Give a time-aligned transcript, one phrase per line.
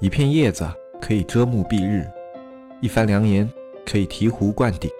[0.00, 0.66] 一片叶子
[0.98, 2.08] 可以遮目蔽日，
[2.80, 3.46] 一番良言
[3.84, 4.90] 可以醍醐灌顶。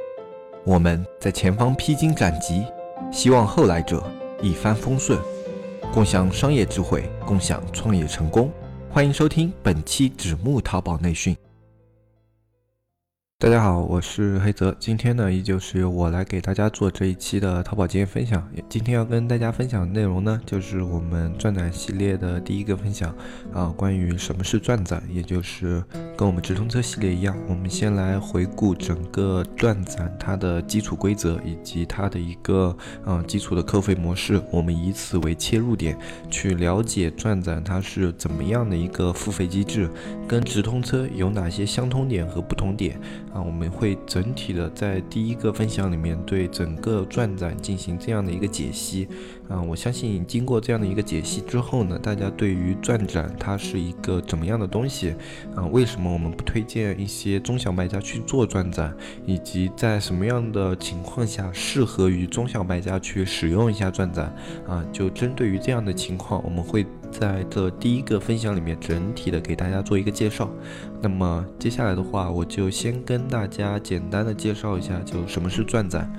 [0.62, 2.66] 我们在前方披荆斩棘，
[3.10, 4.04] 希望后来者
[4.42, 5.18] 一帆风顺，
[5.90, 8.52] 共享商业智慧，共享创业成功。
[8.90, 11.34] 欢迎收听本期纸木淘宝内训。
[13.40, 14.76] 大家好，我是黑泽。
[14.78, 18.46] 今天呢，依旧是由我来给大家做这一期的淘宝经验分享。
[18.68, 23.16] 今天要跟大家分享的内容呢，就是我们转展系列的第一个分享
[23.50, 25.82] 啊，关于什么是转展，也就是
[26.18, 32.76] 跟我们直通车系列一样，我们先来回顾整个转展它的基础规则以及它的一个
[33.06, 34.38] 啊基础的扣费模式。
[34.52, 35.98] 我们以此为切入点，
[36.28, 39.88] 去了解转展它是怎么样的一个付费机制，
[40.28, 43.00] 跟直通车有哪些相通点和不同点。
[43.32, 49.08] 啊，我们会整体的在第一个分享里面对整个转展进行这样的一个解析。
[49.48, 55.14] 啊，我相信经过这样的一个解析之后呢，大家对于转展它是一个怎么样的东西？
[55.56, 58.94] 啊，为什么我们不推荐一些中小卖家去做转展，
[59.26, 64.32] 以及在什么样的情况下适合于中小卖家去使用一下转展？
[64.68, 70.50] 啊，就针对于这样的情况，我们会在这第一个分享里面整体的给大家做一个介绍。
[71.00, 76.10] 那么接下来的话，我就先跟大家简单的介绍一下，就什么是转展。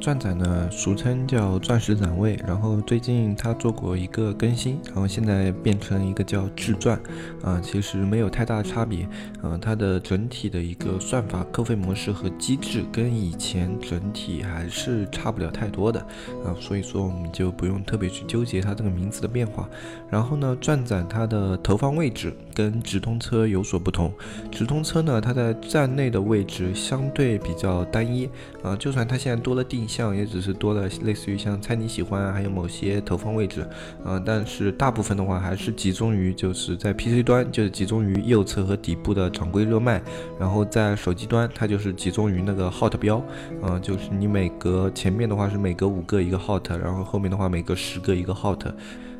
[0.00, 7.00] 钻展呢，俗称叫钻石展位，然后最近它做过一个更新，然后现在变成一个叫智钻，
[7.42, 9.08] 啊，其实没有太大差别，
[9.40, 15.98] 啊，它的整体的一个算法、扣费模式和机制跟以前整体还是差不了太多的，
[16.44, 19.66] 啊，所以说我们就不用特别去纠结它这个名字的变化。
[20.10, 24.12] 然后呢，钻展它的投放位置跟直通车有所不同，
[24.50, 28.28] 直通车呢，它在站内的位置相对比较单一，
[28.62, 29.88] 啊，就算它现在多了定。
[29.94, 33.64] 像也只是多了类似于像猜你喜欢，还有某些投放位置，
[34.04, 40.02] 嗯，但是大部分的话还是集中于就是在 PC 端，就是集中于右侧和底部的常规热卖，
[40.36, 43.24] 然后在手机端它就是集中于那个 Hot 标，
[43.62, 48.66] 嗯，就是你每隔前面的话是每隔五个一个 Hot，然后后面的话每隔十个一个 Hot，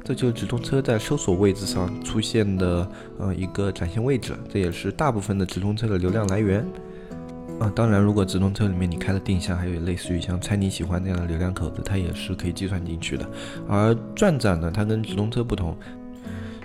[0.03, 6.67] 这就是直通车在搜索位置上出现的呃一个展现位置，这也是大部分的直通车的流量来源。
[7.65, 13.27] 啊，当然，如果直通车里面你开了定向，还有类似于像猜你喜欢这样的流量口子，它也是可以计算进去的。
[13.67, 15.75] 而转展呢，它跟直通车不同，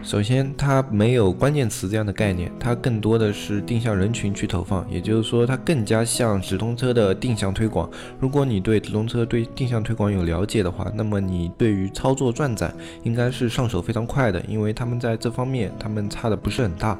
[0.03, 7.89] 首先它没有关键词这样的概念，它更多的是定向人群去投放，也就是说它更加像直通车的定向推广。
[8.19, 16.99] 如果你对直通车对定向推广有了解的话，那么你对于操作转展应该是上手非常快的，因为他们在这方面他们差的不是很大。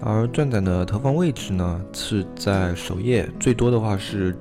[0.00, 4.36] 而转转的投放位置呢，是在首页，最多的话是。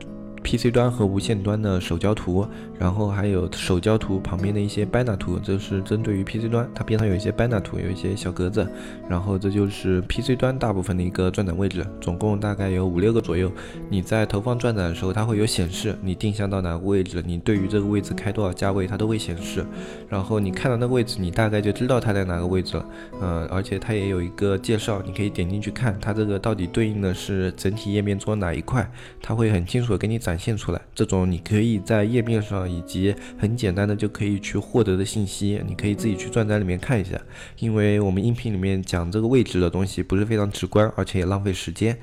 [0.45, 2.47] PC 端和无线端的手交图，
[2.77, 8.69] 然后还有手交图旁边的一些 banner 图，这是针对于 PC 端，它边上有一些 banner 图，有一些小格子，
[9.09, 13.51] 然后这就是 PC 端大部分的一个转展位置，总共大概有五六个左右。
[13.89, 19.65] 你在投放转展的时候，它会有显示，你定向到哪个位置，你对于这个位置开多少价位，它都会显示。
[20.07, 22.85] 然后你看到那个位置，你大概就知道它在哪个位置了。
[23.19, 28.87] 嗯，而且它也有一个介绍，你可以点进去看，它这个到底对应的是整体页面中哪一块，
[29.23, 30.34] 它会很清楚的给你展。
[30.35, 37.17] 展现出来，这种你可以在页面上以及很简单的就可以去获得的信息，你可以自己去转展里面看一下。
[37.59, 41.97] 因为我们音频里面讲这个位置的东西不是非常直观，而且也浪费时间。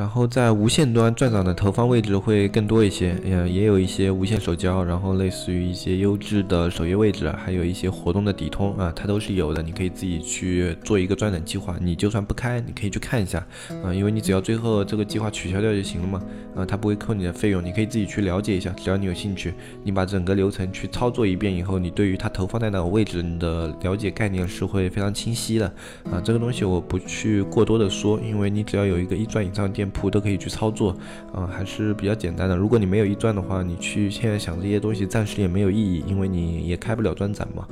[0.00, 9.62] 然后在无线端转展的投放位置会更多一些，嗯，也有一些无线手交，然后类似于一些优质的首页位置，还有一些活动的底通啊，它都是有的。
[9.62, 13.46] 你可以自己去做一个转展计划，你就算不开，你可以去看一下，
[13.84, 16.22] 啊，因为你只要最后这个计划取消掉就行了嘛，
[16.56, 18.70] 啊，它不会扣你的费用，你可以自己去了解一下。
[18.78, 19.52] 只要你有兴趣，
[19.84, 25.66] 你把整个流程去操作一遍以后，你对于它投放在哪个位置，你的了解概念是会非常清晰的，
[26.10, 29.70] 啊，这个东西我不去过多的说，因为你只要有一个一转以上。
[29.70, 30.96] 店铺都可以去操作，
[31.32, 32.56] 啊，还是比较简单的。
[32.56, 37.66] 如果你没有一钻的话，你去现在想这些东西暂时也没有意义，因为你也开不了专展嘛，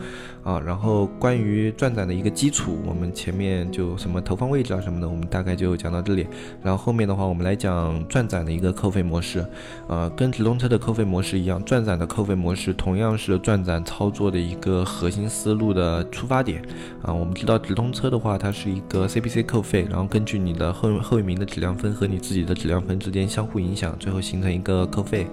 [0.45, 0.61] 啊。
[0.65, 6.27] 然后关于转展的一个基础，我们前面就什么投放位置啊什么的，我们大概就讲到这里。
[6.63, 9.45] 然后后面的话，我们来讲转展的一个扣费模式，
[9.89, 16.63] 呃，跟直通车的扣费模式一样，转展的扣费模式同样是转展操作的一个核心思路的出发点，
[17.03, 21.89] 啊，我们知道直通车的话，它是一个 CPC 扣费，然后根据你的后后一名的质量分。
[21.99, 25.27] 和你自己的质量分之间相互影响，最后形成一个扣费。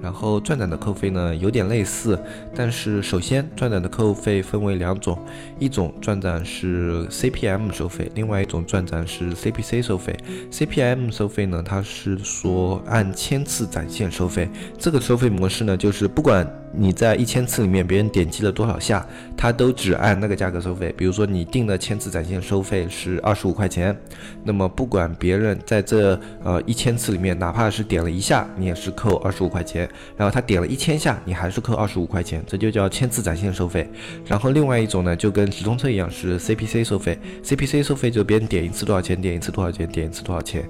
[0.00, 2.16] 然后转展的扣费呢有点类似，
[2.54, 5.18] 但是首先转展的扣费分为两种，
[5.58, 10.16] 一种转展是 CPM 收费，另外一种转展是 CPC 收费。
[10.52, 14.48] CPM 收费呢，它是说按千次展现收费，
[14.78, 16.48] 这个收费模式呢，就是不管。
[16.74, 20.90] 你在一千次里面，别人点击了多少下，他都只按那个价格收费。
[20.96, 23.94] 比如说你定的千次展现收费是二十五块钱，
[24.42, 26.11] 那么不管别人在这
[26.44, 29.88] 呃一千次里面，哪怕是点了一下，你也是扣二十五块钱。
[30.16, 33.88] 然后他点了一千下，你还是扣二十五块钱，这就叫千次展现收费。
[34.26, 40.68] 然后另外一种呢，就跟直通车一样是 CPC 收费，CPC 收费就别人点一次多少钱，点一次多少钱，点一次多少钱。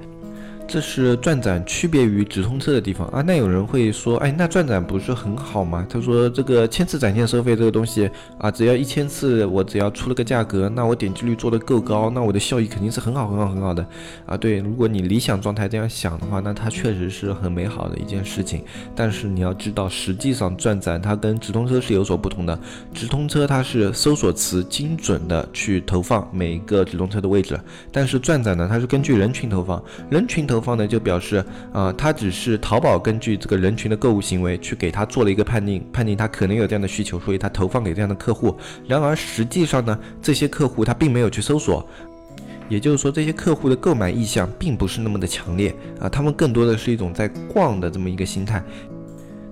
[0.72, 3.20] 这是转展区别于直通车的地方啊。
[3.20, 5.86] 那有人会说，哎，那转展不是很好吗？
[5.86, 13.86] 他说这个千次展现收费这个东西啊，只要一千次，我只要出了个价格，那我点击率做得够高，那我的效益肯定是很好很好很好的
[14.24, 14.34] 啊。
[14.34, 18.64] 对，如果你理想状态这样想的话，那它确实是很美好的一件事情。
[18.96, 22.58] 但是你要知道，实际上转展它跟直通车是有所不同的。
[22.94, 27.60] 直通车它是搜索词精准的去投放每一个直通车的位置，
[27.92, 30.62] 但是转展呢，它是根据人群投放，人群投。
[30.62, 38.56] 方呢就表示，呃，他只是淘宝根据这个人群的购物行为去给他做了一个判定，判定他可能有这样的需求，所以他投放给这样的客户。
[38.87, 41.85] 然而实际上呢，这些客户他并没有去搜索，
[42.69, 48.62] 也就是说这些客户的购买意向并不是那么的强烈啊，他们更多的是一种在逛的这么一个心态。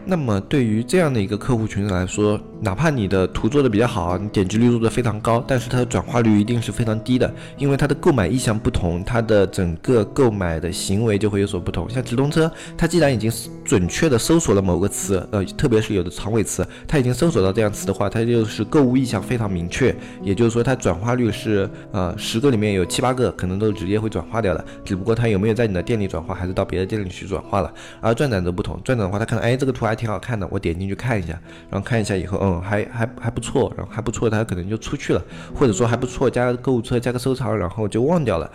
[0.04, 11.88] 那么对于这样的一个客户群体来说，哪怕你的图做的比较好，你点击率做的非常高，但是它的转化率一定是非常低的，因为它的购买意向不同，它的整个购买的行为就会有所不同。
[11.88, 13.30] 像直通车，它既然已经
[13.64, 27.72] 准确的搜索了某个词，呃，特别是有的长尾词，它已经搜索到这样词的话，它就是购物意向非常明确，也就是说它转化率是，呃，十个里面有七八个可能都直接会转化掉的，只不过它有没有在你的店里转化，还是到别的店里去转化了。
[28.00, 31.38] 而转展则不同，转展的话，它可能，哎，这个图还挺好看的，我点进去看一下，
[31.68, 32.60] 然后看一下以后，嗯。
[32.70, 35.20] 还还还不错，然后还不错，他可能就出去了，
[35.54, 38.48] 或者说还不错，加个购物车，加个收藏，然后就忘掉了，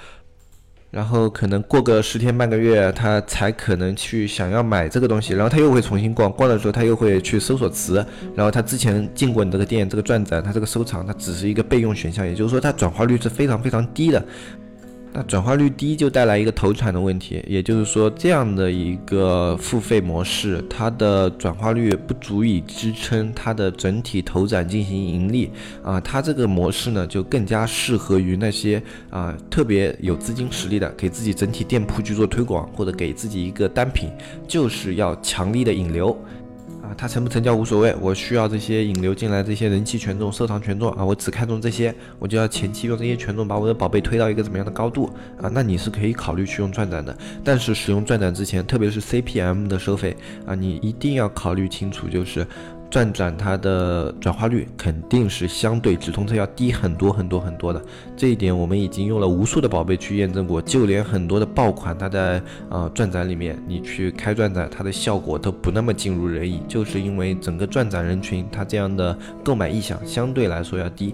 [0.92, 8.06] 然后可能过个十天半个月，他才可能去想要买这个东西，然后他又会重新逛，逛的时候他又会去搜索词，
[8.36, 14.24] 然后他之前进过你这个店，这个转展，他这个收藏，它只是一个备用选项，也就是说它转化率是非常非常低的。
[15.16, 25.50] 那转化率低就带来一个投产的问题，也就是说，这样的一个付费模式，它的转化率不足以支撑它的整体投展进行盈利
[25.82, 26.02] 啊。
[26.02, 34.10] 它这个模式呢，就更加适合于那些啊特别有资金实力的，给自己整体店铺去做推广，或者给自己一个单品，
[34.46, 36.14] 就是要强力的引流。
[36.86, 45.10] 啊，它成不成交无所谓，我需要这些引流进来，这些人气权重、收藏权重啊，我只看重这些，我就要前期用这些权重把我的宝贝推到一个怎么样的高度
[45.42, 45.50] 啊？
[45.52, 50.16] 那你是可以考虑去用转展的，但是使用转展之前，特别是 CPM 的收费
[50.46, 52.46] 啊，你一定要考虑清楚，就是。
[52.90, 57.82] 转转它的转化率肯定是相对直通车要低很多很多很多的，
[58.16, 71.14] 这一点我们已经用了无数的宝贝去验证过，就连很多的爆款，它在呃转展里面，你去开转展，它的效果都不那么尽如人意，就是因为整个转展人群它这样的购买意向相对来说要低。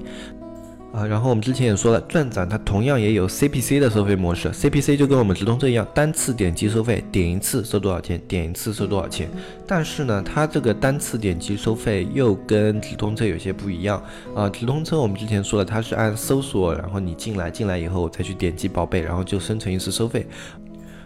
[0.93, 9.29] 啊，然后我们之前也说了，转展它同样也有 CPC 的收费模式，CPC 就跟我们直通车一样，单次点击收费，点一次收多少钱，点一次收多少钱。
[9.65, 14.03] 但是呢，它这个单次点击收费又跟直通车有些不一样
[14.35, 14.49] 啊。
[14.49, 20.27] 直通车我们之前说了，它是按搜索，然后你进来，进来以后再去点击宝贝，然后就生成一次收费。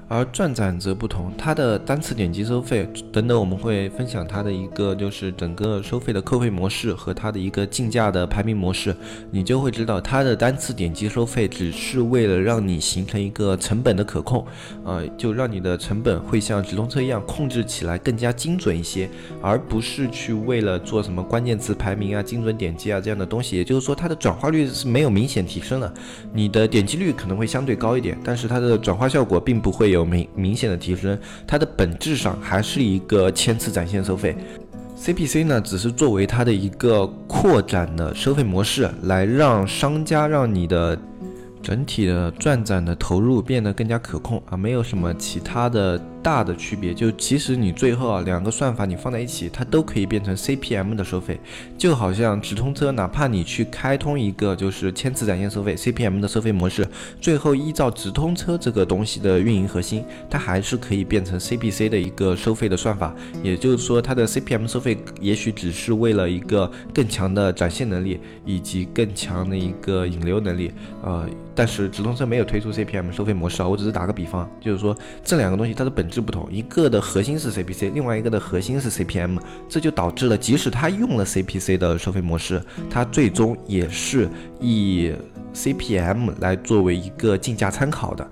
[0.07, 8.95] 而转展则不同，它的单次点击收费等等，我们会分享它的一个就是整个收费的扣费模式和它的一个竞价的排名模式，
[9.31, 14.45] 你就会知道它的单次点击收费只是为了让你形成一个成本的可控，
[14.83, 19.09] 呃，就让你的成本会像直通车一样控制起来更加精准一些，
[19.41, 23.57] 而不是去为了做什么关键词排名啊、精准点击啊这样的东西。
[23.57, 25.91] 也就是说，它的转化率是没有明显提升的，
[26.31, 29.94] 你的点击率可能会相对高一点，但是它的转化效果并不会。
[29.95, 34.35] 有明明显的提升，它的本质上还是一个千次展现收费
[34.99, 40.97] ，CPC 呢只是作为它的一个扩展的收费模式，来让商家让你的
[41.61, 46.91] 整体的转展的投入变得更加可控啊，没有什么其他的大的区别。
[46.91, 51.39] 就其实你最后啊两个算法你放在一起，它都可以变成 CPM 的收费，
[51.77, 56.87] 就好像直通车，哪怕你去开通一个就是千次展现收费 CPM 的收费模式，
[57.21, 63.13] 最后依照直通车这个东西的运营核心，它还是可以变成 CPC 的一个收费的算法。
[63.43, 70.71] 也就是说，它的 CPM 收费也许只是为了一个更强的展现能力以及更强的一个引流能力，
[71.03, 71.29] 呃。
[71.57, 84.29] 但是直通车没有推出 CPM 收费模式啊，我只是打个比方，就是说这两个东西它的本质不同，一个的核心是 CPC，另外一个的核心是 CPM，这就导致了即使它用了 CPC 的收费模式，它最终也是
[84.59, 85.13] 以
[85.53, 88.27] CPM 来作为一个竞价参考的。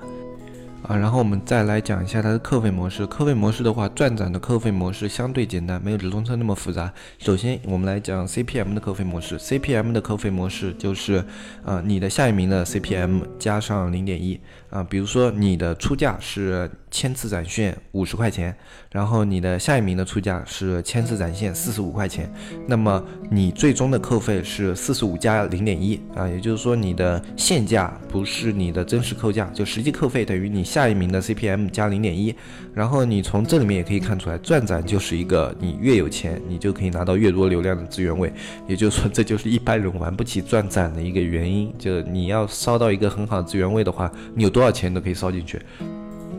[0.85, 3.07] 啊，然后我们再来讲一下它的扣费模式。
[3.07, 6.91] 扣费模式的话，转展的扣费模式相对简单，没有直通车那么复杂。
[7.19, 9.39] 首先，我们来讲 CPM 的扣费模式。
[9.39, 11.23] CPM 的扣费模式就是，
[11.63, 14.37] 呃，你的下一名的 CPM 加上零点一。
[14.69, 18.55] 啊，比如说你的出价是千次展现五十块钱，
[18.89, 22.31] 然后你的下一名的出价是千次展现四十五块钱，
[22.65, 32.33] 那么你最终的扣费是四十五加零点一啊，也就是说你的现价不是你的真实扣价，就实际扣费等于你下一名的 CPM 加零点一。
[32.73, 38.33] 然后你从这里面也可以看出来，转展就是一个你越有钱，你就可以拿到越多流量的资源位，
[38.65, 44.53] 也就是说这就是一般人玩不起转展的一个原因，就是你要烧到一个很好的资源位的话，你有。
[44.53, 45.59] 多少钱都可以烧进去。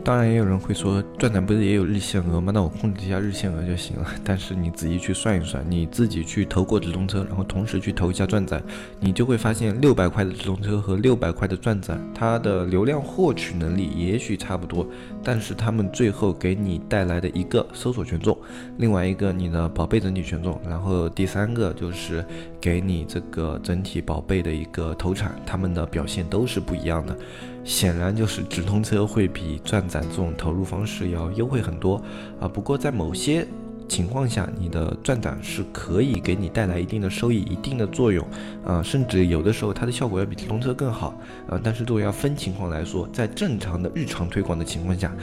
[0.05, 2.51] 当然，也有人会说，转展不是也有日限额吗？
[2.53, 4.07] 那我控制一下日限额就行了。
[4.23, 8.61] 但是你仔细去算一算，你自己去投过直通车，然后同时去投一下转展，
[8.99, 14.85] 你就会发现，六百块的直通车和六百块的转展，它的流量获取能力也许差不多，
[15.23, 18.37] 但是他们最后给你带来的一个搜索权重，
[18.77, 22.23] 另外一个你的宝贝整体权重，然后第三个就是
[22.61, 27.17] 给你这个整体宝贝的一个投产，他们的表现都是不一样的。
[27.65, 32.01] 显然就是直通车会比转展这种投入方式要优惠很多
[32.39, 32.47] 啊。
[32.47, 33.45] 不过在某些
[33.87, 38.25] 情况下，你的转展是可以给你带来一定的收益、一定的作用
[38.65, 41.19] 啊，甚至有的时候它的效果要比直通车更好
[41.49, 41.59] 啊。
[41.63, 45.15] 但是都要分情况来说，在正常的日常推广的情况下，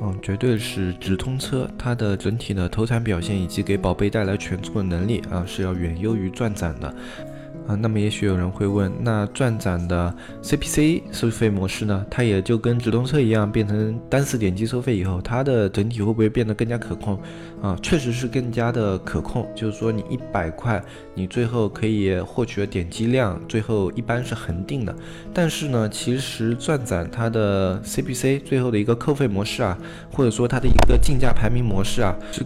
[0.00, 6.92] 嗯，绝对是直通车它的整体的投产表现以及给宝贝带来权重的能力啊，是要远优于转展的。
[7.68, 12.04] 啊，那么也许有人会问，那转展的 CPC 收费模式呢？
[12.10, 17.20] 它也就跟直通车一样，变成单次点击收费以后，它的整体会不会变得更加可控？
[17.60, 19.46] 啊，确实是更加的可控。
[19.54, 20.82] 就是说，你一百块，
[21.12, 24.96] 你最后可以获取的点击量，最后一般是恒定的。
[25.34, 29.76] 但是呢，其实转展它的 CPC 最后的一个扣费模式啊，
[30.10, 32.42] 或者说它的一个竞价排名模式啊，是。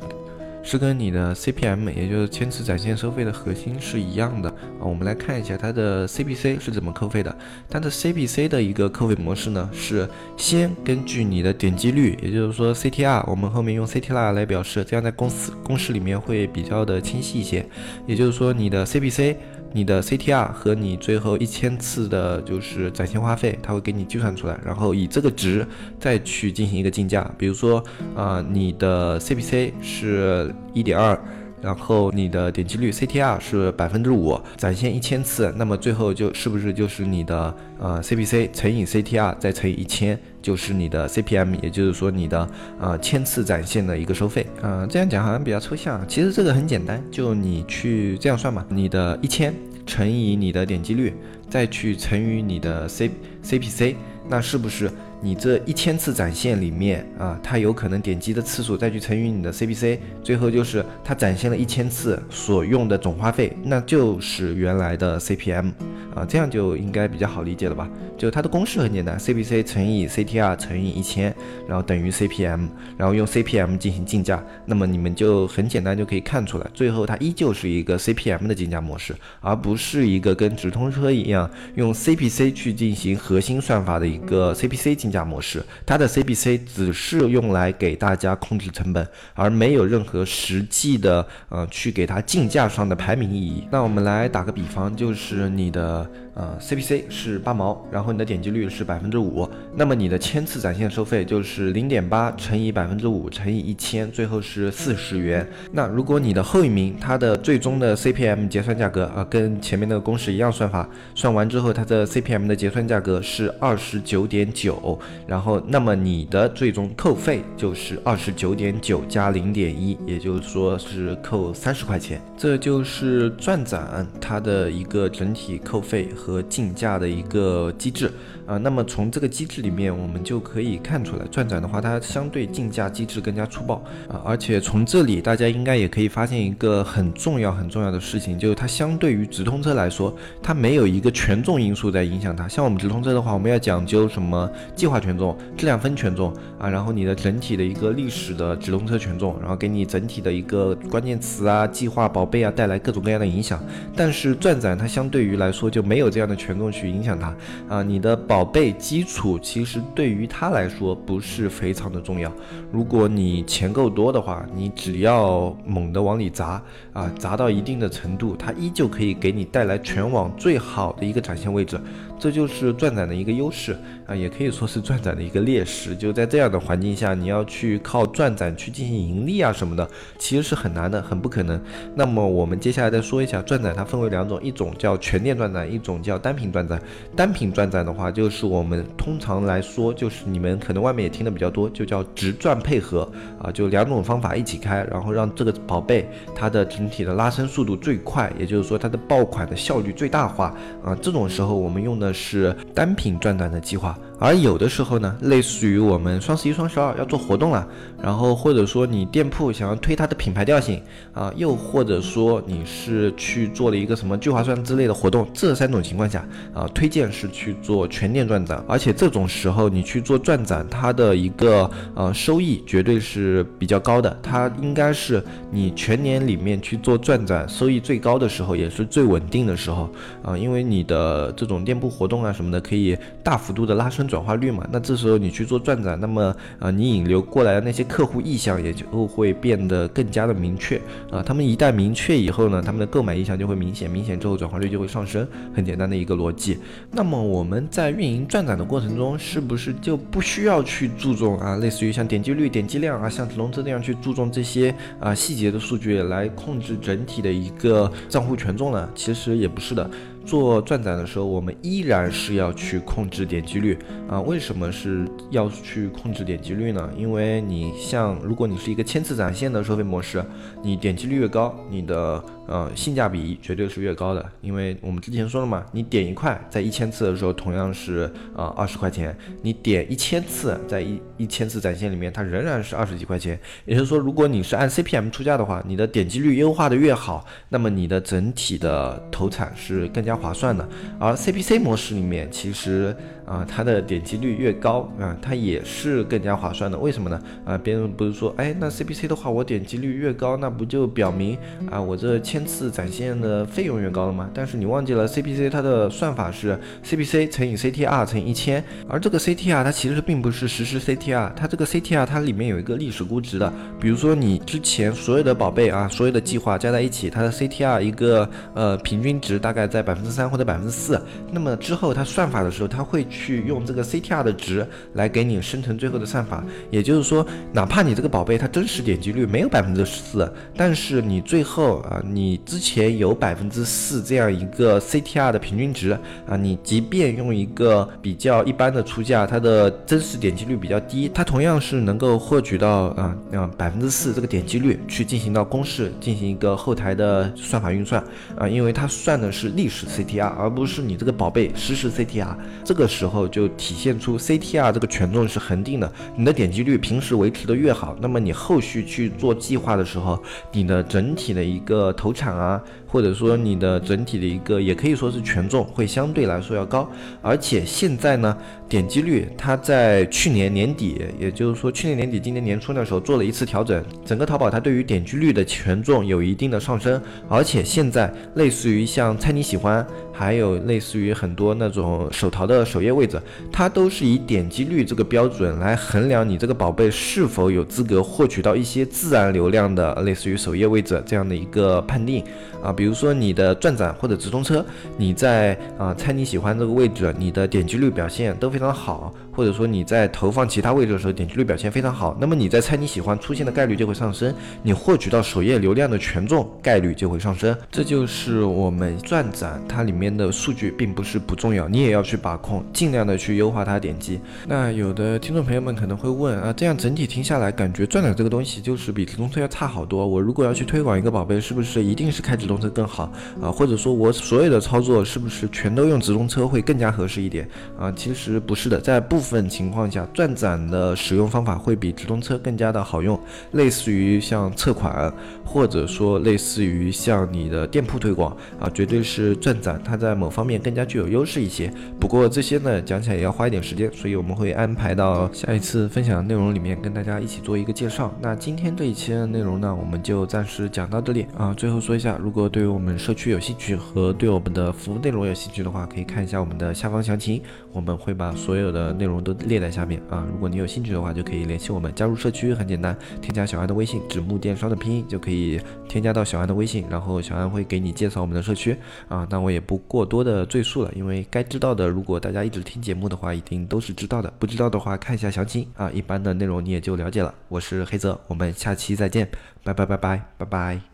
[0.62, 4.81] 是跟你的 CPM，也就是千次展现收费的核心是一样的啊。
[4.81, 7.37] 我们来看一下它的 CPC 是怎么扣费的。
[7.69, 17.66] 它的 CPC 的一个扣费模式呢，是先根据你的点击率，也就是说 CTR，我们后面用 CTR 来表示，这样在公司公式里面会比较的清晰一些。
[18.07, 19.37] 也就是说你的 CPC。
[19.73, 25.67] 你的 CTR 和你最后一千次的就是展现花费，它会给你计算出来，然后以这个值
[25.99, 27.31] 再去进行一个竞价。
[27.38, 27.83] 比如说，
[28.14, 31.19] 啊，你的 CPC 是一点二。
[31.62, 42.49] 然后你的点击率 CTR 是百分之五，展现一千次，那么最后就是不是就是你的呃 CPC 乘以 CTR 再乘以一千，就是你的 CPM，也就是说你的
[42.81, 44.45] 呃千次展现的一个收费。
[44.62, 49.54] 嗯，这样讲好像比较抽象，其实这个很简单，就你去这样算嘛，你的一千
[49.87, 51.14] 乘以你的点击率，
[51.49, 53.09] 再去乘以你的 C
[53.45, 53.95] CPC，
[54.28, 54.90] 那是不是？
[55.25, 65.71] 你这一千次展现里面啊，它有可能点击的次数再去乘以你的 CPC，最后就是它展现了一千次所用的总花费，那就是原来的 CPM
[66.12, 67.88] 啊，这样就应该比较好理解了吧？
[68.19, 71.33] 就它的公式很简单，CPC 乘以 CTR 乘以一千，
[71.69, 85.12] 然后等于 CPM，然后用 CPM 进行竞价，那么你们就很简单就可以看出来，最后它依旧是一个 CPM 的竞价模式，而不是一个跟直通车一样用 CPC 去进行核心算法的一个 CPC 竞。
[85.12, 93.69] 价模式，它的 CBC 只是用来给大家控制成本，而没有任何实际的呃去给它竞价上的排名意义。
[93.71, 96.11] 那我们来打个比方，就是你的。
[96.35, 99.47] 呃，CPC 是八毛，然后你的点击率是百分之五，
[99.77, 105.47] 那么你的千次展现收费就是零点八乘以百分之五乘以一千，最后是四十元。
[105.73, 122.19] 那如果你的后一名，它的最终的 CPM 结算价格啊，跟前面那个公式一样算法，算完之后它的 CPM 的结算价格是二十九点九，然后那么你的最终扣费就是二十九点九加零点一，也就是说是扣三十块钱。
[122.39, 126.09] 这就是转展它的一个整体扣费。
[126.23, 128.09] 和竞价的一个机制
[128.47, 128.57] 啊。
[128.59, 133.75] 那么从这个机制里面，我们就可以看出来，转展的话，它相对竞价机制更加粗暴
[134.09, 134.23] 啊。
[134.25, 142.47] 而且从这里，大家应该也可以发现一个很重要很重要的事情，就是它相对于直通车来说，它没有一个权重因素在影响它。
[142.47, 153.62] 像我们直通车的话，我们要讲究什么计划权重、质量分权重啊，然后你的整体的一个历史的直通车权重，然后给你整体的一个关键词啊、计划宝贝啊带来各种各样的影响。
[153.97, 157.35] 但是转展它相对于来说就没有这样的权重去影响它
[157.69, 162.31] 啊，你的宝贝基础其实对于它来说不是非常的重要。
[162.71, 171.81] 如果你钱够多的话，你只要猛地往里砸啊，砸到一定的程度，它依旧可以给你带来全网最好的一个展现位置。
[172.23, 173.76] 这就是转展的一个优势
[174.07, 175.93] 啊，也可以说是转展的一个劣势。
[175.97, 181.61] 就在这样的环境下，你要去靠转展去进行盈利啊什么的，其实是很难的，很不可能。
[181.97, 186.81] 那么我们接下来再说一下转展，它分为两种，一种叫全店转展，一种叫单品转展。
[187.17, 193.02] 单品转展的话，就是我们通常来说，就是你们可能外面也听的比较多，就叫直转配合
[193.43, 200.97] 啊，就两种方法一起开，然后让这个宝贝它的整体的拉伸速度最快，也就是说它的爆款的效率最大化啊。
[201.02, 202.12] 这种时候我们用的。
[202.12, 203.99] 是单品转转的计划。
[204.23, 207.67] 而有的时候呢，类似于我们双十一、双十二要做活动了，
[208.00, 210.81] 然后或者说你店铺想要推它的品牌调性
[211.12, 216.25] 啊，又或者说你是去做了一个什么聚划算之类的活动，这三种情况下
[216.55, 229.91] 啊，推荐是去做全店转展，而且这种时候你去做转展，它的一个呃收益绝对是比较高的，它应该是你全年里面去做转展收益最高的时候，也是最稳定的时候
[230.23, 234.07] 啊，因为你的这种店铺活动啊什么的，可以大幅度的拉升。
[234.12, 240.78] 转化率嘛，那这时候你去做转展，那么啊，你引流过来的那些客户意向也就会变得更加的明确
[241.11, 241.23] 啊。
[241.23, 246.59] 他们一旦明确以后呢，他们的购买意向就会明显，明显之后转化率就会上升，很简单的一个逻辑。
[246.90, 258.87] 那么我们在运营转展的过程中，是不是就不需要去注重啊，类似于像点击率、点击量啊，像直通车那样去注重这些啊细节的数据来控制整体的一个账户权重呢？
[258.95, 259.90] 其实也不是的。
[260.25, 264.21] 做转展的时候，我们依然是要去控制点击率啊。
[264.21, 266.91] 为什么是要去控制点击率呢？
[266.97, 270.25] 因为你像，如果你是一个千次展现的收费模式，
[270.62, 272.23] 你点击率越高，你的。
[272.49, 283.39] 呃，性价比绝对是越高的，因为我们之前说了嘛，你点一块，在一千次的时候同样是呃二十块钱，你点一千次，在一一千次展现里面，它仍然是二十几块钱。
[283.65, 290.69] 也就是说，如果你是按 CPM 出价的话，你的点击率优化的越好，那么你的整体的投产是更加划算的。
[290.99, 292.95] 而 CPC 模式里面，其实。
[293.33, 296.77] 啊，它的点击率越高啊，它也是更加划算的。
[296.77, 297.19] 为什么呢？
[297.47, 301.39] 啊，别人不是说，哎，那 CPC 的话，我点击率越高，那不就表明
[301.71, 304.29] 啊，我这千次展现的费用越高了吗？
[304.35, 313.51] 但是你忘记了，CPC 它的算法是 CPC 乘以 CTR 乘以一千，而这个 CTR 它其实并不是实时 CTR，它这个 CTR 它里面有一个历史估值的。
[313.81, 323.07] 比如说你之前所有的宝贝啊，所有的计划加在一起，它的 CTR 一个呃平均值大概在百分之三或者百分之四，那么之后它算法的时候，它会。
[323.12, 335.93] 去去用这个 CTR 的值来给你生成最后的算法，也就是说，哪怕你这个宝贝它真实点击率没有百分之四，但是你最后啊，你之前有百分之四这样一个 CTR 的平均值
[336.27, 348.03] 啊，你即便用一个比较一般的出价，它的真实点击率比较低，它同样是能够获取到啊啊百分之四这个点击率去进行到公式进行一个后台的算法运算
[348.37, 353.12] 啊，因为它算的是历史 CTR，而不是你这个宝贝实时 CTR，这个时候。
[353.12, 360.20] 后就体现出 CTR 这个权重是恒定的，你的点击率平时维持的越好，那么你后续去做计划的时候，
[360.53, 362.61] 你的整体的一个投产啊。
[362.92, 366.87] 或者说你的整体的一个也可以说是权重会相对来说要高，
[367.22, 368.37] 而且现在呢，
[368.68, 377.00] 点击率它在去年年底，也就是说去年年底今年年初的时候做了一次调整，整个淘宝它对于点击率的权重有一定的上升，
[377.31, 383.18] 而且现在类似于像猜你喜欢，还有类似于很多那种手淘的首页位置，
[383.50, 392.22] 它都是以点击率这个标准来衡量你这个宝贝是否有资格获取到一些自然流量的类似于首页位置这样的一个判定
[392.62, 392.70] 啊。
[392.82, 394.66] 比比如说你的转展或者直通车，
[394.97, 399.14] 你在啊猜你喜欢这个位置，你的点击率表现都非常好。
[399.33, 407.57] 或者说你在投放其他位置的时候点击率表现非常好，那么你在猜你喜欢出现的概率就会上升，你获取到首页流量的权重概率就会上升。
[407.71, 414.21] 这就是我们钻展它里面的数据，并不是不重要，你也要去把控，尽量的去优化它点击。
[414.47, 420.07] 那有的听众朋友们可能会问啊，这样整体听下来，感觉钻展这个东西就是比直通车要差好多。
[420.07, 423.51] 我如果要去推广一个宝贝，是不是一定是开直通车更好啊？
[423.51, 427.90] 或者说我所有的操作是不是全都用直通车会更加合适一点啊？
[427.97, 433.19] 其实不是的，在部部分情况下，钻展的使用方法会比直通车更加的好用，
[433.53, 441.73] 类似于像测款，或者说类似于像你的店铺推广啊，绝对是钻展它在某方面更加具有优势一些。
[442.01, 448.13] 不过这些呢，讲起来也要花一点时间，所以我们会安排到下一次分享的内容里面跟大家一起做一个介绍。
[448.21, 451.55] 那今天这一期的内容呢，我们就暂时讲到这里啊。
[451.57, 457.41] 最后说一下，如果对于我们社区有兴趣和对我们的服务内容有兴趣的话，可以看一下我们的下方详情，
[457.73, 460.27] 我们会把所有的内容容都列在下面啊。
[460.33, 468.77] 如果你有兴趣的话，就可以联系我们加入社区，很简单，添加小安的微信，纸木电商的拼音就可以添加到小安的微信，然后小安会给你介绍我们的社区
[469.09, 469.27] 啊。
[469.31, 477.35] 那我也不过多的赘述了，因为该知道的，如果大家一直听节目的话，一定都是知道的，不知道的话看一下详情啊，一般的内容你也就了解了。
[477.48, 479.29] 我是黑泽，我们下期再见，
[479.62, 480.91] 拜拜拜拜拜拜。